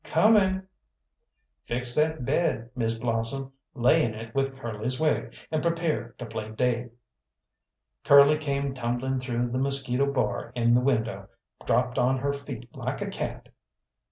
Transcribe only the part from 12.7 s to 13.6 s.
like a cat.